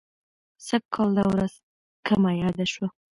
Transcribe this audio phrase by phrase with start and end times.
[0.67, 1.53] سږ کال دا ورځ
[2.05, 2.87] کمه یاده شوه.